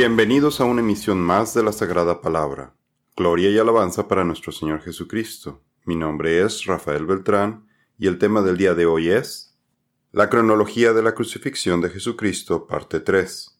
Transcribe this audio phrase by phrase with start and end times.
[0.00, 2.72] Bienvenidos a una emisión más de la Sagrada Palabra.
[3.16, 5.60] Gloria y alabanza para nuestro Señor Jesucristo.
[5.86, 7.66] Mi nombre es Rafael Beltrán
[7.98, 9.58] y el tema del día de hoy es
[10.12, 13.58] la cronología de la crucifixión de Jesucristo, parte 3.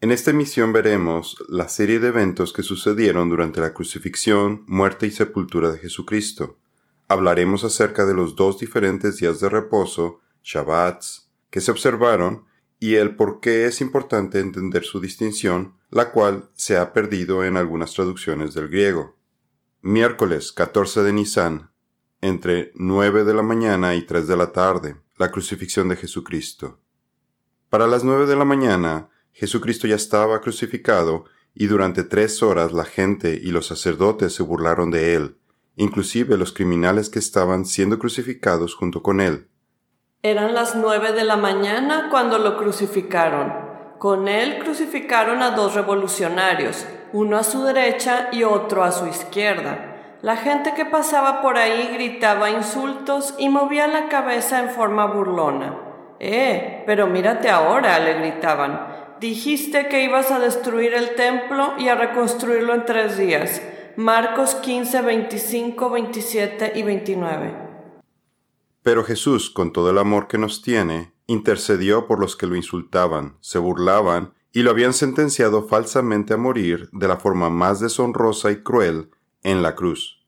[0.00, 5.10] En esta emisión veremos la serie de eventos que sucedieron durante la crucifixión, muerte y
[5.10, 6.56] sepultura de Jesucristo.
[7.08, 12.44] Hablaremos acerca de los dos diferentes días de reposo, Shabbats, que se observaron
[12.80, 17.56] y el por qué es importante entender su distinción, la cual se ha perdido en
[17.56, 19.16] algunas traducciones del griego.
[19.80, 21.70] Miércoles 14 de Nisan,
[22.20, 26.80] entre 9 de la mañana y 3 de la tarde, la crucifixión de Jesucristo.
[27.68, 32.84] Para las 9 de la mañana, Jesucristo ya estaba crucificado y durante tres horas la
[32.84, 35.36] gente y los sacerdotes se burlaron de él,
[35.76, 39.48] inclusive los criminales que estaban siendo crucificados junto con él.
[40.24, 43.54] Eran las nueve de la mañana cuando lo crucificaron.
[43.98, 50.16] Con él crucificaron a dos revolucionarios, uno a su derecha y otro a su izquierda.
[50.20, 55.78] La gente que pasaba por ahí gritaba insultos y movía la cabeza en forma burlona.
[56.18, 58.88] Eh, pero mírate ahora, le gritaban.
[59.20, 63.62] Dijiste que ibas a destruir el templo y a reconstruirlo en tres días.
[63.94, 67.67] Marcos 15, 25, 27 y 29.
[68.88, 73.36] Pero Jesús, con todo el amor que nos tiene, intercedió por los que lo insultaban,
[73.42, 78.62] se burlaban y lo habían sentenciado falsamente a morir de la forma más deshonrosa y
[78.62, 79.10] cruel
[79.42, 80.26] en la cruz.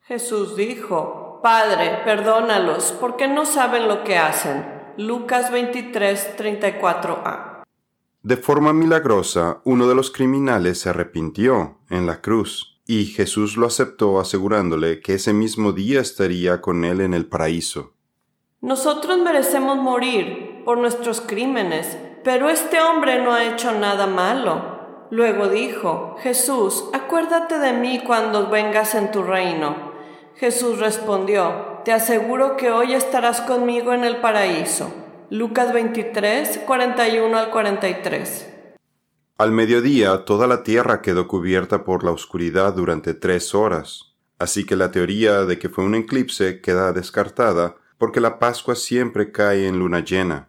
[0.00, 4.64] Jesús dijo, Padre, perdónalos, porque no saben lo que hacen.
[4.96, 7.62] Lucas 23, 34a.
[8.22, 13.66] De forma milagrosa, uno de los criminales se arrepintió en la cruz y Jesús lo
[13.66, 17.94] aceptó asegurándole que ese mismo día estaría con él en el paraíso.
[18.60, 25.06] Nosotros merecemos morir por nuestros crímenes, pero este hombre no ha hecho nada malo.
[25.10, 29.94] Luego dijo, Jesús, acuérdate de mí cuando vengas en tu reino.
[30.36, 34.92] Jesús respondió, Te aseguro que hoy estarás conmigo en el paraíso.
[35.30, 38.51] Lucas 23, 41 al 43.
[39.38, 44.76] Al mediodía toda la tierra quedó cubierta por la oscuridad durante tres horas, así que
[44.76, 49.78] la teoría de que fue un eclipse queda descartada porque la Pascua siempre cae en
[49.78, 50.48] luna llena.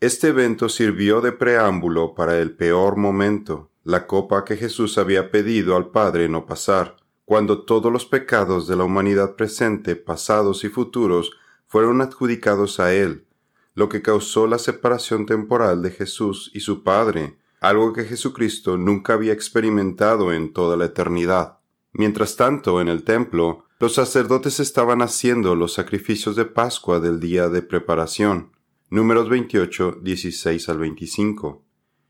[0.00, 5.76] Este evento sirvió de preámbulo para el peor momento, la copa que Jesús había pedido
[5.76, 11.30] al Padre no pasar, cuando todos los pecados de la humanidad presente, pasados y futuros
[11.66, 13.26] fueron adjudicados a Él,
[13.74, 19.14] lo que causó la separación temporal de Jesús y su Padre, algo que Jesucristo nunca
[19.14, 21.60] había experimentado en toda la eternidad.
[21.92, 27.48] Mientras tanto, en el templo, los sacerdotes estaban haciendo los sacrificios de Pascua del día
[27.48, 28.52] de preparación,
[28.90, 31.64] números 28, 16 al 25,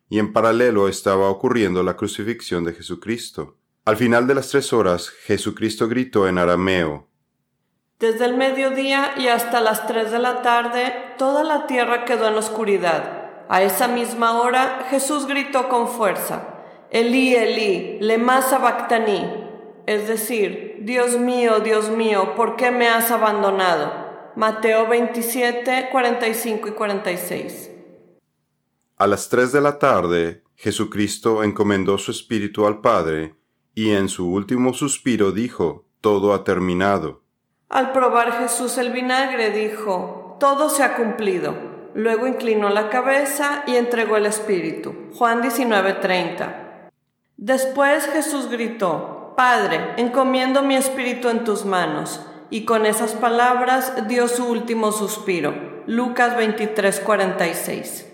[0.08, 3.56] y en paralelo estaba ocurriendo la crucifixión de Jesucristo.
[3.84, 7.08] Al final de las tres horas, Jesucristo gritó en arameo,
[8.00, 12.34] Desde el mediodía y hasta las tres de la tarde, toda la tierra quedó en
[12.34, 16.54] oscuridad a esa misma hora Jesús gritó con fuerza,
[16.90, 19.44] Elí, Elí, lema sabactaní,
[19.86, 24.04] es decir, Dios mío, Dios mío, ¿por qué me has abandonado?
[24.36, 27.70] Mateo 27, 45 y 46.
[28.96, 33.34] A las tres de la tarde, Jesucristo encomendó su espíritu al Padre,
[33.74, 37.22] y en su último suspiro dijo, Todo ha terminado.
[37.68, 41.73] Al probar Jesús el vinagre, dijo, Todo se ha cumplido.
[41.94, 44.94] Luego inclinó la cabeza y entregó el espíritu.
[45.14, 46.90] Juan 19:30.
[47.36, 52.20] Después Jesús gritó, Padre, encomiendo mi espíritu en tus manos.
[52.50, 55.54] Y con esas palabras dio su último suspiro.
[55.86, 58.06] Lucas 23:46.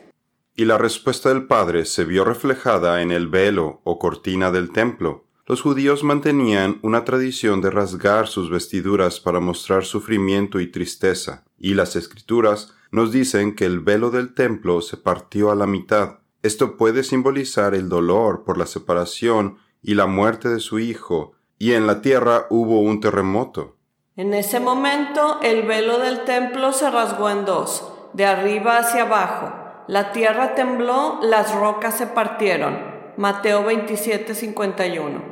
[0.55, 5.25] Y la respuesta del Padre se vio reflejada en el velo o cortina del templo.
[5.47, 11.75] Los judíos mantenían una tradición de rasgar sus vestiduras para mostrar sufrimiento y tristeza, y
[11.75, 16.19] las escrituras nos dicen que el velo del templo se partió a la mitad.
[16.43, 21.73] Esto puede simbolizar el dolor por la separación y la muerte de su hijo, y
[21.73, 23.77] en la tierra hubo un terremoto.
[24.17, 29.53] En ese momento el velo del templo se rasgó en dos, de arriba hacia abajo.
[29.87, 32.79] La tierra tembló, las rocas se partieron.
[33.17, 35.30] Mateo 27, 51.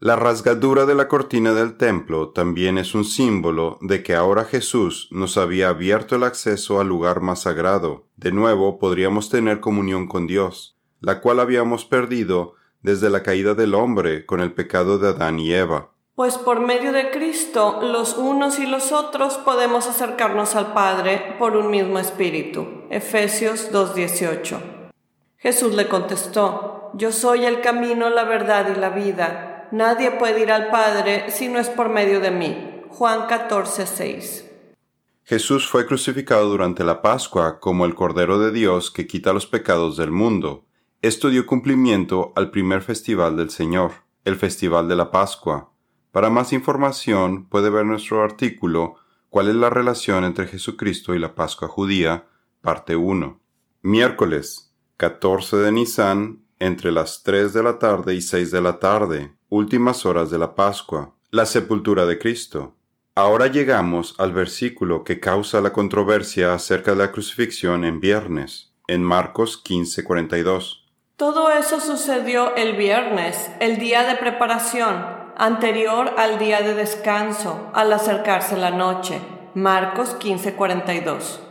[0.00, 5.08] La rasgadura de la cortina del templo también es un símbolo de que ahora Jesús
[5.10, 8.04] nos había abierto el acceso al lugar más sagrado.
[8.16, 13.74] De nuevo podríamos tener comunión con Dios, la cual habíamos perdido desde la caída del
[13.74, 15.90] hombre con el pecado de Adán y Eva.
[16.14, 21.56] Pues por medio de Cristo, los unos y los otros podemos acercarnos al Padre por
[21.56, 22.84] un mismo espíritu.
[22.90, 24.60] Efesios 2.18.
[25.38, 29.47] Jesús le contestó, Yo soy el camino, la verdad y la vida.
[29.72, 32.82] Nadie puede ir al Padre si no es por medio de mí.
[32.88, 34.44] Juan 14, 6.
[35.24, 39.96] Jesús fue crucificado durante la Pascua como el Cordero de Dios que quita los pecados
[39.96, 40.64] del mundo.
[41.02, 43.92] Esto dio cumplimiento al primer festival del Señor,
[44.24, 45.70] el Festival de la Pascua.
[46.12, 48.96] Para más información puede ver nuestro artículo
[49.30, 52.26] ¿Cuál es la relación entre Jesucristo y la Pascua judía?
[52.62, 53.38] Parte 1.
[53.82, 59.36] Miércoles 14 de Nisan entre las 3 de la tarde y 6 de la tarde,
[59.48, 62.74] últimas horas de la Pascua, la sepultura de Cristo.
[63.14, 69.02] Ahora llegamos al versículo que causa la controversia acerca de la crucifixión en viernes, en
[69.02, 70.84] Marcos 15:42.
[71.16, 75.04] Todo eso sucedió el viernes, el día de preparación,
[75.36, 79.20] anterior al día de descanso, al acercarse la noche.
[79.54, 81.47] Marcos 15:42.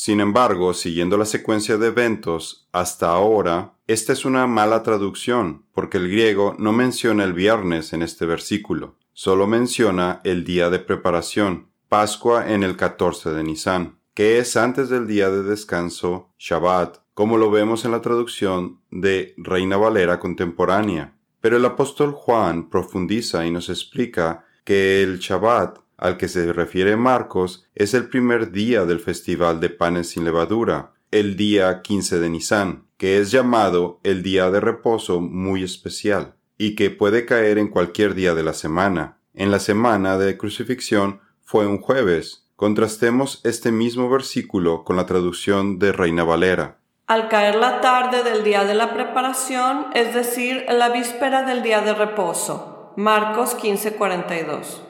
[0.00, 5.98] Sin embargo, siguiendo la secuencia de eventos hasta ahora, esta es una mala traducción, porque
[5.98, 11.70] el griego no menciona el viernes en este versículo solo menciona el día de preparación,
[11.88, 17.36] Pascua en el 14 de Nisan, que es antes del día de descanso, Shabbat, como
[17.36, 21.16] lo vemos en la traducción de Reina Valera contemporánea.
[21.40, 26.96] Pero el apóstol Juan profundiza y nos explica que el Shabbat al que se refiere
[26.96, 32.30] Marcos es el primer día del festival de panes sin levadura, el día 15 de
[32.30, 37.68] Nisan, que es llamado el día de reposo muy especial y que puede caer en
[37.68, 39.18] cualquier día de la semana.
[39.34, 42.48] En la semana de crucifixión fue un jueves.
[42.56, 46.78] Contrastemos este mismo versículo con la traducción de Reina Valera.
[47.06, 51.80] Al caer la tarde del día de la preparación, es decir, la víspera del día
[51.80, 52.92] de reposo.
[52.96, 54.87] Marcos 15:42.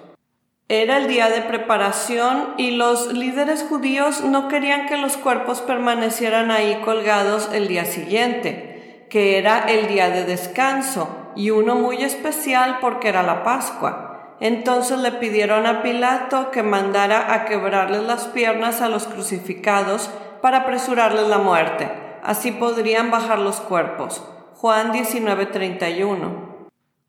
[0.70, 6.50] Era el día de preparación y los líderes judíos no querían que los cuerpos permanecieran
[6.50, 12.80] ahí colgados el día siguiente, que era el día de descanso, y uno muy especial
[12.82, 14.36] porque era la Pascua.
[14.40, 20.10] Entonces le pidieron a Pilato que mandara a quebrarles las piernas a los crucificados
[20.42, 21.90] para apresurarles la muerte.
[22.22, 24.22] Así podrían bajar los cuerpos.
[24.56, 26.47] Juan 19:31.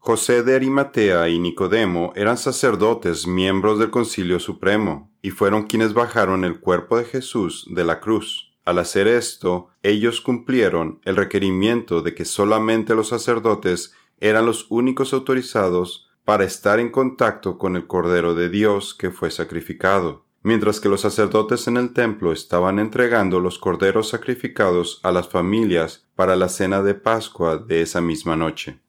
[0.02, 6.46] José de Arimatea y Nicodemo eran sacerdotes miembros del Concilio Supremo, y fueron quienes bajaron
[6.46, 8.54] el cuerpo de Jesús de la cruz.
[8.64, 15.14] Al hacer esto, ellos cumplieron el requerimiento de que solamente los sacerdotes eran los únicos
[15.14, 20.88] autorizados para estar en contacto con el Cordero de Dios que fue sacrificado, mientras que
[20.88, 26.48] los sacerdotes en el templo estaban entregando los corderos sacrificados a las familias para la
[26.48, 28.80] cena de Pascua de esa misma noche.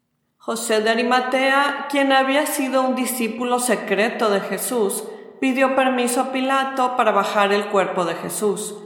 [0.41, 5.05] José de Arimatea, quien había sido un discípulo secreto de Jesús,
[5.39, 8.77] pidió permiso a Pilato para bajar el cuerpo de Jesús.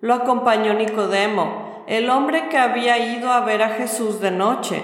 [0.00, 4.82] Lo acompañó Nicodemo, el hombre que había ido a ver a Jesús de noche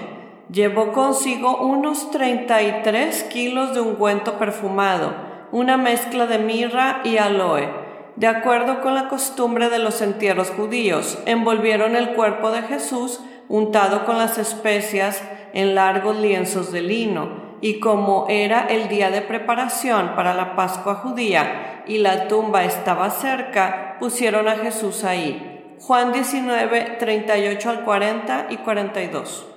[0.51, 5.13] Llevó consigo unos 33 kilos de ungüento perfumado,
[5.53, 7.69] una mezcla de mirra y aloe.
[8.17, 14.05] De acuerdo con la costumbre de los entierros judíos, envolvieron el cuerpo de Jesús untado
[14.05, 15.21] con las especias
[15.53, 20.95] en largos lienzos de lino, y como era el día de preparación para la Pascua
[20.95, 25.75] judía y la tumba estaba cerca, pusieron a Jesús ahí.
[25.79, 29.47] Juan 19, 38 al 40 y 42.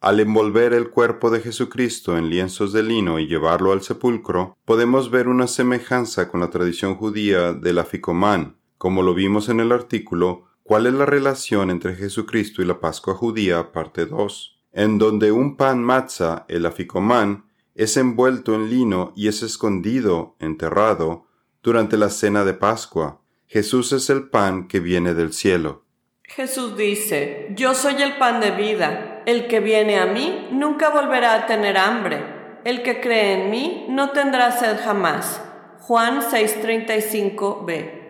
[0.00, 5.12] Al envolver el cuerpo de Jesucristo en lienzos de lino y llevarlo al sepulcro, podemos
[5.12, 10.46] ver una semejanza con la tradición judía del aficomán, como lo vimos en el artículo
[10.72, 13.72] ¿Cuál es la relación entre Jesucristo y la Pascua judía?
[13.72, 19.42] parte 2, en donde un pan matza, el aficomán, es envuelto en lino y es
[19.42, 21.26] escondido, enterrado,
[21.62, 23.20] durante la cena de Pascua.
[23.46, 25.84] Jesús es el pan que viene del cielo.
[26.22, 31.34] Jesús dice, Yo soy el pan de vida, el que viene a mí nunca volverá
[31.34, 32.24] a tener hambre,
[32.64, 35.38] el que cree en mí no tendrá sed jamás.
[35.80, 38.01] Juan 6:35b.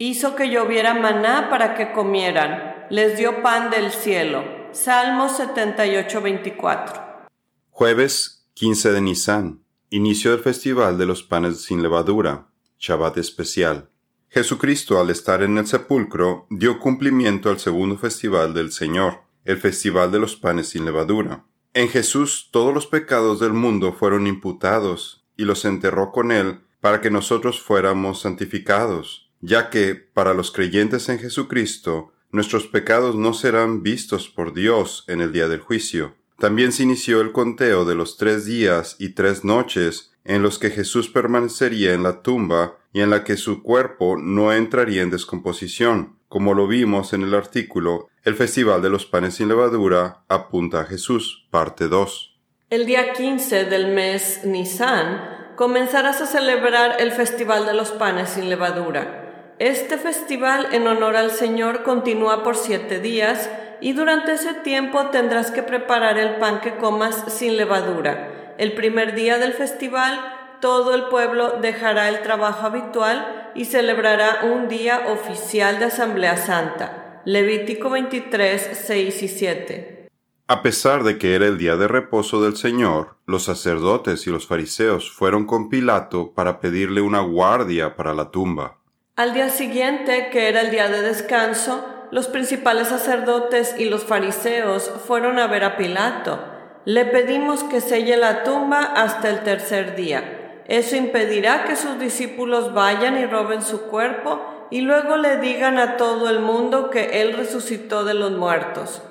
[0.00, 4.44] Hizo que lloviera maná para que comieran, les dio pan del cielo.
[4.70, 7.26] Salmo 78:24.
[7.70, 12.46] Jueves 15 de Nisan, inicio del festival de los panes sin levadura,
[12.78, 13.88] Shabbat especial.
[14.28, 20.12] Jesucristo, al estar en el sepulcro, dio cumplimiento al segundo festival del Señor, el festival
[20.12, 21.44] de los panes sin levadura.
[21.74, 27.00] En Jesús todos los pecados del mundo fueron imputados, y los enterró con él para
[27.00, 33.82] que nosotros fuéramos santificados, ya que, para los creyentes en Jesucristo, nuestros pecados no serán
[33.82, 36.14] vistos por Dios en el día del juicio.
[36.38, 40.70] También se inició el conteo de los tres días y tres noches en los que
[40.70, 46.16] Jesús permanecería en la tumba y en la que su cuerpo no entraría en descomposición,
[46.28, 50.84] Como lo vimos en el artículo, el Festival de los Panes sin Levadura apunta a
[50.84, 52.36] Jesús, parte 2.
[52.68, 58.50] El día 15 del mes Nisan comenzarás a celebrar el Festival de los Panes sin
[58.50, 59.17] Levadura.
[59.58, 63.50] Este festival en honor al Señor continúa por siete días
[63.80, 68.54] y durante ese tiempo tendrás que preparar el pan que comas sin levadura.
[68.58, 70.20] El primer día del festival
[70.60, 77.22] todo el pueblo dejará el trabajo habitual y celebrará un día oficial de Asamblea Santa.
[77.24, 80.08] Levítico 23, 6 y 7.
[80.46, 84.46] A pesar de que era el día de reposo del Señor, los sacerdotes y los
[84.46, 88.77] fariseos fueron con Pilato para pedirle una guardia para la tumba.
[89.18, 94.90] Al día siguiente, que era el día de descanso, los principales sacerdotes y los fariseos
[95.06, 96.38] fueron a ver a Pilato.
[96.86, 102.74] Le pedimos que selle la tumba hasta el tercer día eso impedirá que sus discípulos
[102.74, 107.32] vayan y roben su cuerpo y luego le digan a todo el mundo que Él
[107.32, 109.02] resucitó de los muertos.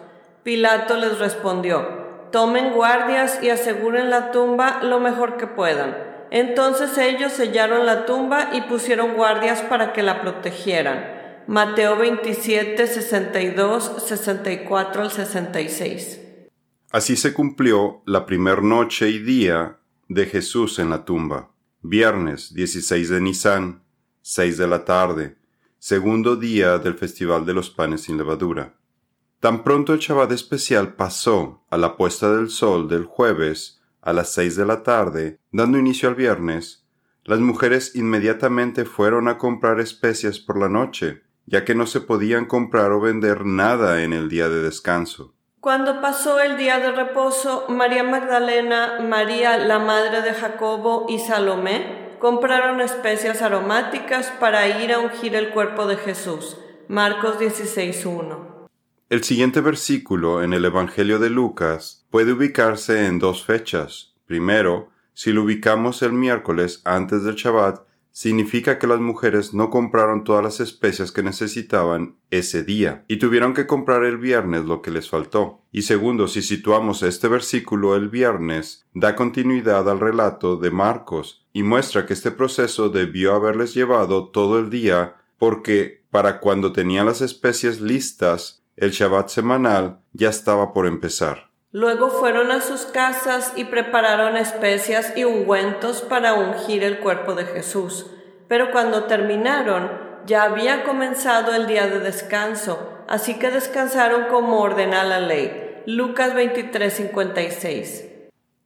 [0.43, 5.97] Pilato les respondió, tomen guardias y aseguren la tumba lo mejor que puedan.
[6.31, 11.17] Entonces ellos sellaron la tumba y pusieron guardias para que la protegieran.
[11.47, 16.21] Mateo 27, 62, 64 al 66.
[16.91, 19.79] Así se cumplió la primer noche y día
[20.09, 21.51] de Jesús en la tumba.
[21.81, 23.83] Viernes 16 de Nisan,
[24.21, 25.37] 6 de la tarde,
[25.79, 28.75] segundo día del Festival de los Panes sin Levadura.
[29.39, 34.31] Tan pronto el Shabbat especial pasó a la puesta del sol del jueves a las
[34.31, 36.85] seis de la tarde, dando inicio al viernes,
[37.23, 42.45] las mujeres inmediatamente fueron a comprar especias por la noche, ya que no se podían
[42.45, 45.33] comprar o vender nada en el día de descanso.
[45.59, 52.15] Cuando pasó el día de reposo, María Magdalena, María la madre de Jacobo y Salomé
[52.19, 56.57] compraron especias aromáticas para ir a ungir el cuerpo de Jesús.
[56.87, 58.56] Marcos 16.1.
[59.09, 64.13] El siguiente versículo en el Evangelio de Lucas puede ubicarse en dos fechas.
[64.25, 70.25] Primero, si lo ubicamos el miércoles antes del Shabbat, significa que las mujeres no compraron
[70.25, 74.91] todas las especias que necesitaban ese día y tuvieron que comprar el viernes lo que
[74.91, 75.61] les faltó.
[75.71, 81.63] Y segundo, si situamos este versículo el viernes, da continuidad al relato de Marcos y
[81.63, 87.21] muestra que este proceso debió haberles llevado todo el día porque para cuando tenían las
[87.21, 91.49] especies listas, el Shabbat semanal ya estaba por empezar.
[91.71, 97.45] Luego fueron a sus casas y prepararon especias y ungüentos para ungir el cuerpo de
[97.45, 98.05] Jesús.
[98.47, 99.91] Pero cuando terminaron,
[100.25, 105.81] ya había comenzado el día de descanso, así que descansaron como ordena la ley.
[105.85, 108.05] Lucas 23:56.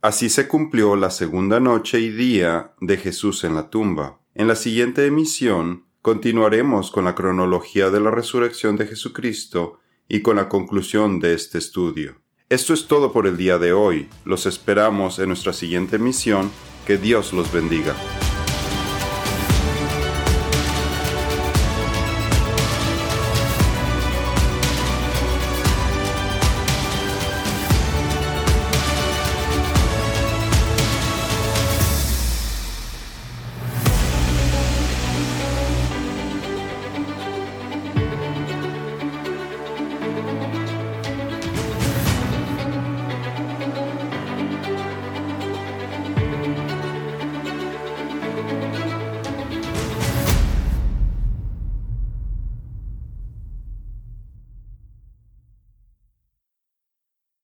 [0.01, 4.19] Así se cumplió la segunda noche y día de Jesús en la tumba.
[4.33, 9.79] En la siguiente emisión continuaremos con la cronología de la resurrección de Jesucristo
[10.13, 12.17] y con la conclusión de este estudio.
[12.49, 14.09] Esto es todo por el día de hoy.
[14.25, 16.51] Los esperamos en nuestra siguiente misión.
[16.85, 17.95] Que Dios los bendiga.